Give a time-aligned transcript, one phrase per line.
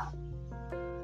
[0.00, 1.01] うん。